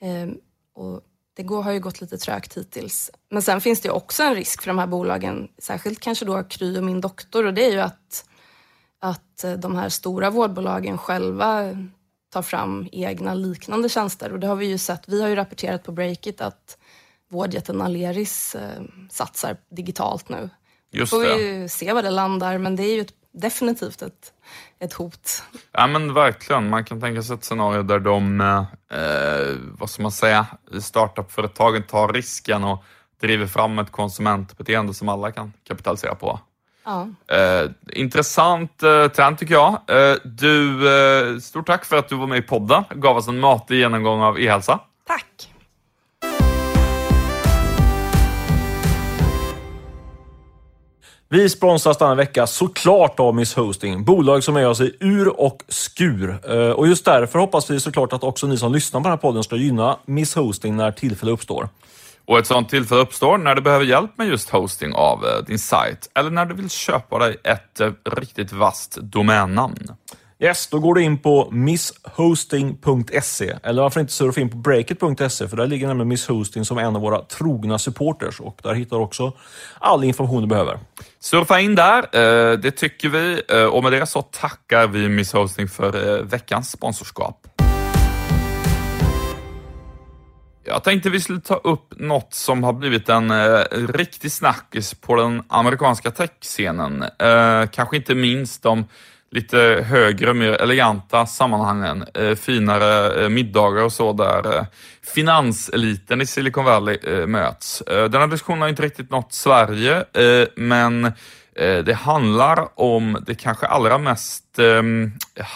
[0.00, 0.28] Eh,
[0.74, 1.00] och
[1.38, 3.10] det går, har ju gått lite trögt hittills.
[3.30, 6.78] Men sen finns det också en risk för de här bolagen, särskilt kanske då Kry
[6.78, 8.24] och Min Doktor och det är ju att,
[9.00, 11.76] att eh, de här stora vårdbolagen själva
[12.32, 15.08] tar fram egna liknande tjänster och det har vi ju sett.
[15.08, 16.78] Vi har ju rapporterat på Breakit att
[17.28, 20.50] vårdjätten Aleris eh, satsar digitalt nu.
[20.90, 21.36] Just får det.
[21.36, 24.32] vi ju se var det landar men det är ju ett, definitivt ett,
[24.80, 25.42] ett hot.
[25.72, 30.12] Ja men verkligen, man kan tänka sig ett scenario där de, eh, vad ska man
[30.12, 30.46] säga,
[30.80, 32.84] startup-företagen tar risken och
[33.20, 36.40] driver fram ett konsumentbeteende som alla kan kapitalisera på.
[36.84, 37.08] Ja.
[37.36, 39.72] Eh, intressant eh, trend tycker jag.
[39.86, 43.40] Eh, du, eh, stort tack för att du var med i podden, gav oss en
[43.40, 44.80] matig genomgång av e-hälsa.
[45.06, 45.47] Tack!
[51.30, 55.62] Vi sponsras denna vecka såklart av Miss Hosting, bolag som är oss i ur och
[55.68, 56.38] skur.
[56.50, 59.16] Eh, och just därför hoppas vi såklart att också ni som lyssnar på den här
[59.16, 61.68] podden ska gynna Miss Hosting när tillfälle uppstår.
[62.24, 65.58] Och ett sådant tillfälle uppstår när du behöver hjälp med just hosting av eh, din
[65.58, 69.88] sajt eller när du vill köpa dig ett eh, riktigt vasst domännamn.
[70.40, 75.56] Yes, då går du in på misshosting.se eller varför inte surfa in på breakit.se för
[75.56, 79.02] där ligger nämligen Miss Hosting som en av våra trogna supporters och där hittar du
[79.02, 79.32] också
[79.78, 80.78] all information du behöver.
[81.20, 83.42] Surfa in där, eh, det tycker vi.
[83.48, 87.46] Eh, och med det så tackar vi Miss Hosting för eh, veckans sponsorskap.
[90.64, 95.16] Jag tänkte vi skulle ta upp något som har blivit en eh, riktig snackis på
[95.16, 97.02] den amerikanska techscenen.
[97.02, 98.84] Eh, kanske inte minst de
[99.30, 102.04] lite högre, mer eleganta sammanhangen.
[102.14, 104.64] Eh, finare eh, middagar och så där eh,
[105.14, 107.80] finanseliten i Silicon Valley eh, möts.
[107.80, 111.04] Eh, den här diskussionen har inte riktigt nått Sverige, eh, men
[111.56, 114.82] eh, det handlar om det kanske allra mest eh,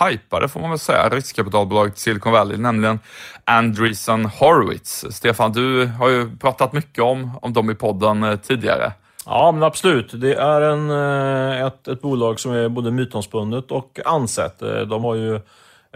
[0.09, 2.99] hypade, får man väl säga, riskkapitalbolaget i Silicon Valley, nämligen
[3.45, 5.05] Andreessen Horowitz.
[5.11, 8.93] Stefan, du har ju pratat mycket om, om dem i podden eh, tidigare.
[9.27, 10.21] Ja, men absolut.
[10.21, 14.63] Det är en, eh, ett, ett bolag som är både mytomspunnet och ansett.
[14.63, 15.35] Eh, De har ju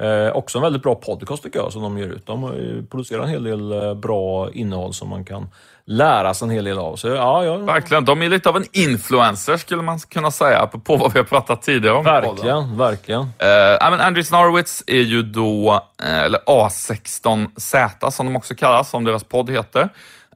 [0.01, 2.27] eh, också en väldigt bra podcast tycker jag, som de ger ut.
[2.27, 2.51] De
[2.91, 5.49] producerat en hel del eh, bra innehåll som man kan
[5.85, 6.97] lära sig en hel del av.
[6.97, 10.97] Så ja, ja Verkligen, de är lite av en influencer skulle man kunna säga, på
[10.97, 13.31] vad vi har pratat tidigare om verkligen, verkligen.
[13.81, 19.05] Ja, men Andreessen Horowitz är ju då, eh, eller A16Z som de också kallas, som
[19.05, 19.89] deras podd heter.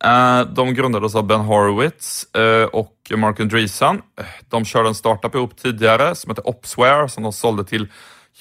[0.05, 4.03] Eh, de grundades av Ben Horowitz eh, och Mark Andreessen.
[4.49, 7.89] De körde en startup ihop tidigare som heter Opsware som de sålde till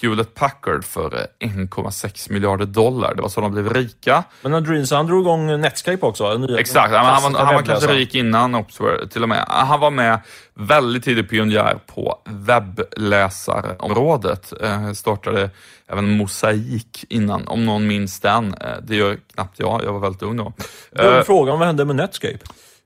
[0.02, 3.16] Hewlett Packard för eh, 1,6 miljarder dollar.
[3.16, 4.24] Det var så de blev rika.
[4.42, 6.24] Men Andreens, han drog igång Netscape också?
[6.24, 9.46] en ny- Exakt, han, var, klassiska han var kanske rik innan Opsware till och med.
[9.48, 10.20] Han var med
[10.54, 14.54] väldigt tidig pionjär på webbläsarområdet.
[14.62, 15.50] Eh, startade
[15.88, 18.54] även Mosaik innan, om någon minns den.
[18.54, 20.54] Eh, det gör knappt jag, jag var väldigt ung då.
[20.96, 22.40] Eh, frågan, vad hände med Netscape?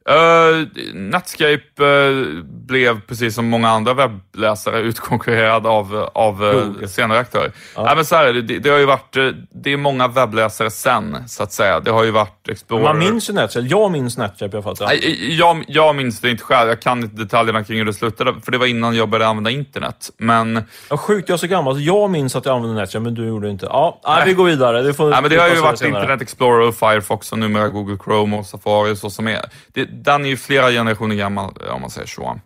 [0.10, 7.52] Uh, Netscape eh, blev precis som många andra webbläsare utkonkurrerad av, av uh, senare aktörer.
[7.76, 7.94] Ja.
[7.96, 9.18] men så här, är det, det, har ju varit,
[9.63, 11.80] det är många webbläsare sen, så att säga.
[11.80, 12.84] Det har ju varit Explorer.
[12.84, 13.66] Man minns ju Netscape.
[13.66, 14.88] Jag minns Netscape i alla fall.
[14.88, 18.34] Nej, Jag, jag minns det inte själv, jag kan inte detaljerna kring hur det slutade,
[18.42, 20.10] för det var innan jag började använda internet.
[20.18, 21.82] Men, Ja, sjukt, jag är så gammal.
[21.82, 23.66] Jag minns att jag använde Netscape, men du gjorde inte.
[23.66, 24.82] Ja, nej, vi går vidare.
[24.82, 26.02] Det, får nej, men det har ju varit senare.
[26.02, 29.46] Internet Explorer, och Firefox och numera Google Chrome och Safari och så som är.
[29.74, 32.40] Det, den är ju flera generationer gammal, om man säger så.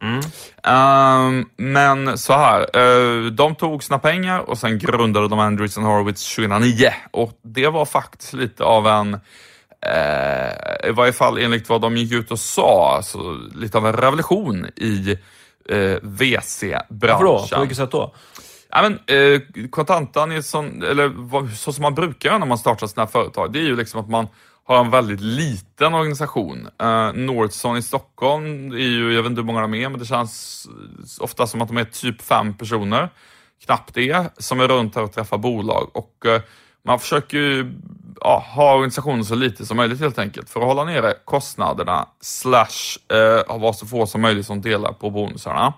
[0.63, 6.35] Ehm, men så här, eh, de tog sina pengar och sen grundade de Andreessen Horowitz
[6.35, 9.13] 2009 och det var faktiskt lite av en
[9.85, 13.19] eh, i varje fall enligt vad de gick ut och sa, alltså,
[13.55, 15.17] lite av en revolution i
[15.69, 16.07] eh, Varför då?
[16.09, 17.47] VC-branschen.
[17.55, 18.15] På vilket sätt då?
[18.69, 22.57] Ja, men, eh, kontantan är sån, eller vad- så som man brukar göra när man
[22.57, 24.27] startar sina företag, det är ju liksom att man
[24.67, 26.69] har en väldigt liten organisation.
[26.81, 29.99] Eh, uh, Northson i Stockholm är ju, jag vet inte hur många de är, men
[29.99, 30.67] det känns
[31.19, 33.09] ofta som att de är typ fem personer,
[33.65, 35.89] knappt det, som är runt här och träffar bolag.
[35.93, 36.39] Och uh,
[36.85, 37.73] man försöker ju
[38.21, 42.97] ja, ha organisationen så lite som möjligt helt enkelt för att hålla nere kostnaderna slash
[43.13, 45.73] uh, vara så få som möjligt som delar på bonusarna.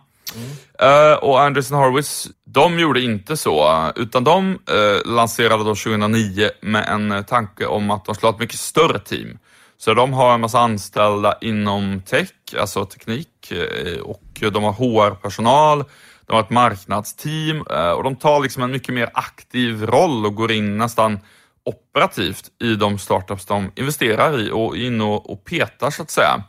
[0.80, 6.88] Eh, och Anderson Harwitz, de gjorde inte så, utan de uh, lanserade då 2009 med
[6.88, 9.38] en eh, tanke om att de skulle ha ett mycket större team.
[9.78, 15.84] Så de har en massa anställda inom tech, alltså teknik, eh, och de har HR-personal,
[16.26, 17.62] de har ett marknadsteam
[17.98, 21.20] och de tar liksom en mycket mer aktiv roll och går in nästan
[21.65, 26.44] operativt i de startups de investerar i och in och, och petar så att säga.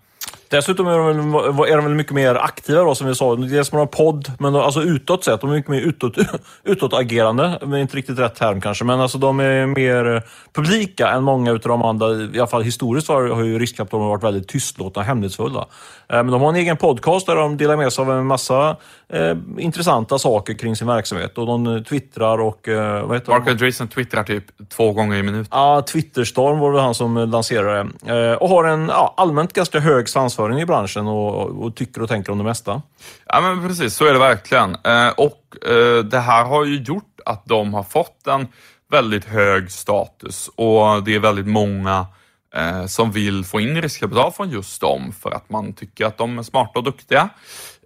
[0.50, 3.36] Dessutom är de, väl, är de väl mycket mer aktiva då, som vi sa.
[3.36, 5.40] Dels man en podd, men alltså utåt sett.
[5.40, 6.14] De är mycket mer utåt,
[6.64, 7.58] utåtagerande.
[7.66, 8.84] Men inte riktigt rätt term kanske.
[8.84, 12.10] Men alltså de är mer eh, publika än många av de andra.
[12.14, 15.66] I alla fall historiskt har, har ju riskkapitalet varit väldigt tystlåtna och hemlighetsfulla.
[16.10, 18.76] Eh, men de har en egen podcast där de delar med sig av en massa
[19.08, 21.38] eh, intressanta saker kring sin verksamhet.
[21.38, 22.68] Och de twittrar och...
[22.68, 25.48] Eh, vad heter Mark Andreessen twittrar typ två gånger i minuten.
[25.50, 28.30] Ja, Twitterstorm var det han som lanserade det.
[28.30, 32.08] Eh, och har en ja, allmänt ganska hög svansföring i branschen och, och, tycker och
[32.08, 32.82] tänker om det mesta.
[33.26, 33.94] Ja, men precis.
[33.94, 34.76] Så är det verkligen.
[34.84, 38.48] Eh, och eh, det här har ju gjort att de har fått en
[38.90, 42.06] väldigt hög status och det är väldigt många
[42.54, 46.38] eh, som vill få in riskkapital från just dem för att man tycker att de
[46.38, 47.28] är smarta och duktiga.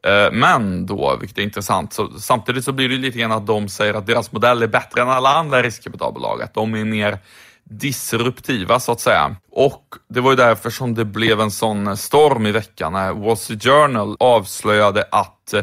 [0.06, 3.68] Eh, men då, vilket är intressant, så, samtidigt så blir det lite grann att de
[3.68, 6.42] säger att deras modell är bättre än alla andra riskkapitalbolag.
[6.42, 7.18] Att de är mer
[7.64, 9.36] disruptiva så att säga.
[9.50, 13.36] Och det var ju därför som det blev en sån storm i veckan när Wall
[13.36, 15.62] Street Journal avslöjade att eh,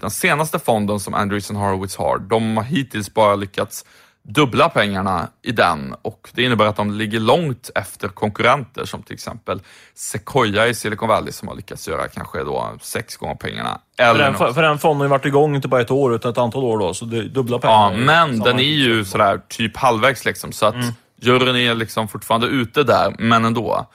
[0.00, 3.84] den senaste fonden som Andreessen Horowitz har, de har hittills bara lyckats
[4.22, 9.14] dubbla pengarna i den och det innebär att de ligger långt efter konkurrenter som till
[9.14, 9.60] exempel
[9.94, 13.80] Sequoia i Silicon Valley som har lyckats göra kanske då sex gånger pengarna.
[13.98, 16.14] Eller för, den, för, för den fonden har ju varit igång inte bara ett år
[16.14, 17.92] utan ett antal år då, så det är dubbla pengar.
[17.92, 20.92] Ja, men den är ju sådär typ halvvägs liksom så att mm.
[21.20, 23.86] juryn är liksom fortfarande ute där, men ändå.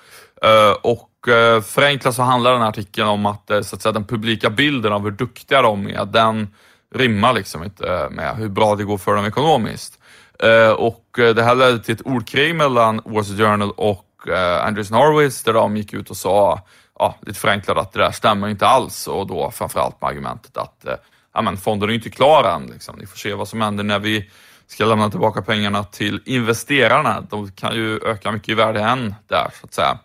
[0.45, 3.93] Uh, och uh, förenklat så handlar den här artikeln om att, uh, så att säga,
[3.93, 6.47] den publika bilden av hur duktiga de är, den
[6.95, 9.99] rimmar liksom inte med hur bra det går för dem ekonomiskt.
[10.39, 14.01] Eh, och eh, det här ledde till ett ordkrig mellan Wall Street Journal och
[14.61, 16.61] Andrews Andreessen där de gick ut och sa,
[16.99, 20.85] ja, lite förenklat att det där stämmer inte alls och då framförallt med argumentet att
[21.33, 22.65] ja, men fonden är inte klar än.
[22.65, 22.95] Liksom.
[22.99, 24.29] Ni får se vad som händer när vi
[24.67, 27.23] ska lämna tillbaka pengarna till investerarna.
[27.29, 29.97] De kan ju öka mycket i värde än där så att säga.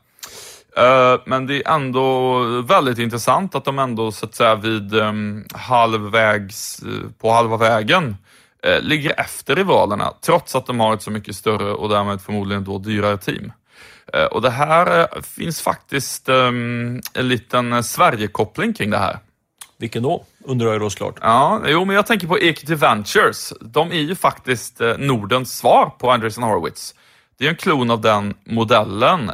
[1.25, 6.81] Men det är ändå väldigt intressant att de ändå så att säga vid ehm, halvvägs,
[7.21, 8.17] på halva vägen
[8.63, 12.65] eh, ligger efter rivalerna trots att de har ett så mycket större och därmed förmodligen
[12.65, 13.53] då dyrare team.
[14.13, 19.19] Eh, och det här eh, finns faktiskt ehm, en liten eh, Sverigekoppling kring det här.
[19.79, 20.25] Vilken då?
[20.45, 21.19] Undrar jag då såklart.
[21.21, 23.53] Ja, jo, men jag tänker på Equity Ventures.
[23.61, 26.95] De är ju faktiskt eh, Nordens svar på Andreessen Horowitz.
[27.39, 29.31] Det är en klon av den modellen.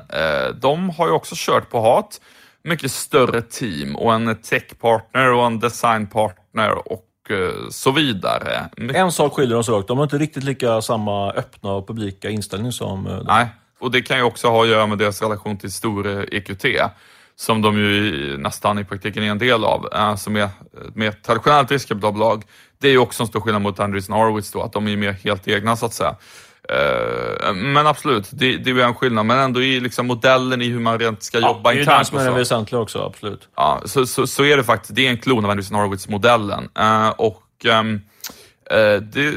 [0.60, 2.20] De har ju också kört på hat
[2.62, 7.05] mycket större team och en techpartner och en designpartner och Eh,
[7.70, 8.68] så vidare.
[8.94, 12.72] En sak skiljer dem så De har inte riktigt lika samma öppna och publika inställning
[12.72, 13.06] som...
[13.06, 13.46] Eh, Nej,
[13.78, 16.64] och det kan ju också ha att göra med deras relation till stor EQT
[17.36, 21.70] som de ju nästan i praktiken är en del av, som är ett mer traditionellt
[21.70, 22.44] riskkapitalbolag.
[22.78, 25.12] Det är ju också en stor skillnad mot Andreessen Horowitz då, att de är mer
[25.12, 26.16] helt egna så att säga.
[26.68, 30.80] Eh, men absolut, det, det är en skillnad, men ändå i liksom modellen i hur
[30.80, 31.86] man rent ska ja, jobba internt.
[31.86, 33.48] Det är det som är det väsentliga också, absolut.
[33.56, 34.94] Ja, så, så, så, är det faktiskt.
[34.94, 36.68] Det är en klon av Andreessen Horowitz-modellen.
[36.78, 39.34] Uh, och um, uh, det,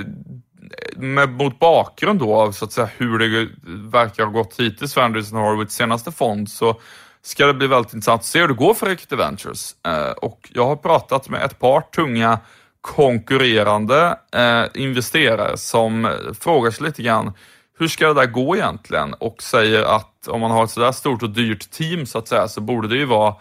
[0.96, 3.50] med, mot bakgrund då av så att säga, hur det
[3.92, 6.80] verkar ha gått hittills för Andreessen Horowitz senaste fond så
[7.22, 9.76] ska det bli väldigt intressant att se hur det går för Equity Ventures.
[10.18, 12.40] Och jag har pratat med ett par tunga
[12.82, 17.34] konkurrerande eh, investerare som frågar sig lite grann
[17.80, 19.14] hur ska det där gå egentligen?
[19.14, 22.48] Och säger att om man har ett sådär stort och dyrt team så att säga
[22.48, 23.36] så borde det ju vara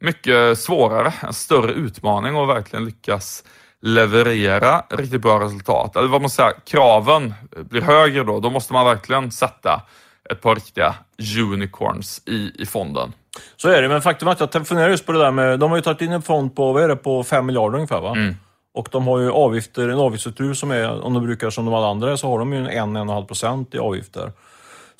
[0.00, 3.44] mycket svårare, en större utmaning att verkligen lyckas
[3.80, 5.96] leverera riktigt bra resultat.
[5.96, 7.34] Eller vad man säger, kraven
[7.70, 8.40] blir högre då.
[8.40, 9.82] Då måste man verkligen sätta
[10.30, 10.94] ett par riktiga
[11.52, 13.12] unicorns i, i fonden.
[13.56, 15.70] Så är det, men faktum är att jag funderar just på det där med, de
[15.70, 18.10] har ju tagit in en fond på, vad är det, på 5 miljarder ungefär va?
[18.10, 18.36] Mm.
[18.74, 21.86] Och de har ju avgifter, en avgiftsstruktur som är, om de brukar som de alla
[21.86, 24.32] andra, så har de ju en 1-1,5 procent i avgifter.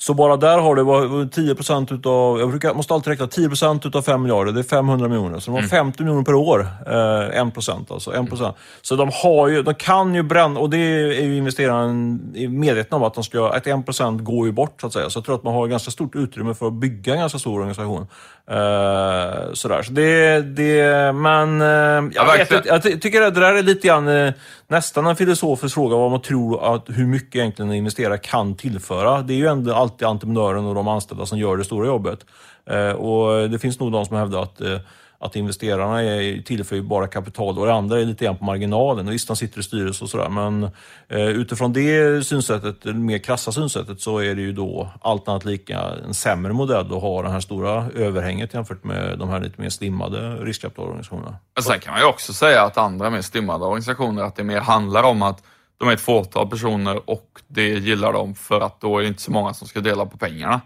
[0.03, 3.47] Så bara där har det varit 10 procent utav, jag brukar, måste alltid räkna 10
[3.47, 5.39] procent utav 5 miljarder, det är 500 miljoner.
[5.39, 5.69] Så de har mm.
[5.69, 8.11] 50 miljoner per år, eh, 1 procent alltså.
[8.11, 8.41] 1 procent.
[8.41, 8.55] Mm.
[8.81, 13.03] Så de har ju, de kan ju bränna, och det är ju investeraren medveten om
[13.03, 15.09] att de ska, att 1 procent går ju bort så att säga.
[15.09, 17.53] Så jag tror att man har ganska stort utrymme för att bygga en ganska stor
[17.53, 18.07] organisation.
[18.51, 19.81] Uh, sådär.
[19.83, 24.07] Så det, det, men uh, jag, vet, jag tycker att det där är lite grann
[24.07, 24.33] uh,
[24.67, 29.21] nästan en filosofisk fråga vad man tror att hur mycket egentligen en investerare kan tillföra.
[29.21, 32.25] Det är ju ändå alltid entreprenören och de anställda som gör det stora jobbet.
[32.65, 34.79] Eh, och det finns nog de som hävdar att eh,
[35.23, 39.07] att investerarna är, tillför bara kapital och det andra är lite grann på marginalen.
[39.07, 40.63] Och visst, de sitter i styrelse och sådär, men
[41.09, 45.45] eh, utifrån det synsättet, det mer krassa synsättet, så är det ju då allt annat
[45.45, 49.61] lika en sämre modell att ha det här stora överhänget jämfört med de här lite
[49.61, 51.35] mer slimmade riskkapitalorganisationerna.
[51.61, 55.03] Sen kan man ju också säga att andra mer slimmade organisationer, att det mer handlar
[55.03, 55.43] om att
[55.77, 59.21] de är ett fåtal personer och det gillar de för att då är det inte
[59.21, 60.61] så många som ska dela på pengarna.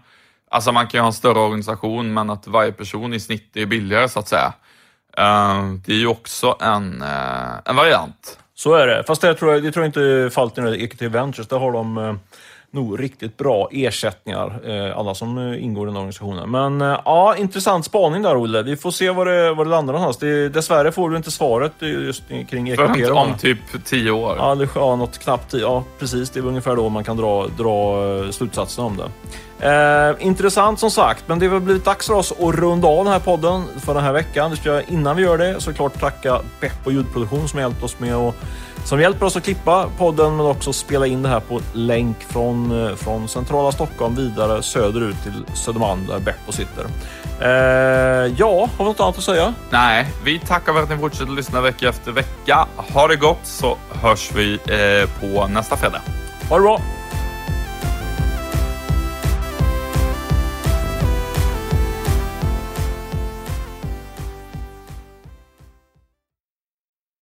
[0.50, 3.66] Alltså man kan ju ha en större organisation men att varje person i snitt är
[3.66, 4.52] billigare så att säga.
[5.16, 8.38] Ehm, det är ju också en, eh, en variant.
[8.54, 11.48] Så är det, fast det tror jag, det tror jag inte fallet i EQT Ventures.
[11.48, 12.14] Där har de eh,
[12.70, 14.60] nog riktigt bra ersättningar,
[14.96, 16.50] alla som ingår i den organisationen.
[16.50, 18.62] Men ja, intressant spaning där Olle.
[18.62, 20.16] Vi får se var det, var det landar någonstans.
[20.16, 22.76] Det, dessvärre får du inte svaret just kring.
[22.76, 24.36] För om typ tio år?
[24.38, 25.54] Ja, det, ja något knappt.
[25.54, 26.30] Ja, precis.
[26.30, 29.10] Det är ungefär då man kan dra, dra slutsatsen om det.
[29.60, 33.12] Eh, intressant som sagt, men det har blivit dags för oss att runda av den
[33.12, 34.50] här podden för den här veckan.
[34.50, 38.34] Det ska innan vi gör det såklart tacka Beppo ljudproduktion som hjälpt oss med och
[38.88, 42.86] som hjälper oss att klippa podden men också spela in det här på länk från,
[42.86, 46.84] eh, från centrala Stockholm vidare söderut till Södermalm där Beppo sitter.
[47.40, 49.54] Eh, ja, har vi något annat att säga?
[49.70, 52.66] Nej, vi tackar för att ni fortsätter lyssna vecka efter vecka.
[52.76, 56.00] Ha det gott så hörs vi eh, på nästa fredag.
[56.48, 56.80] Ha det bra!